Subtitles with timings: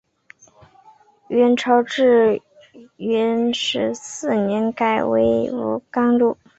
[1.27, 2.41] 元朝至
[2.97, 6.35] 元十四年改为武冈路。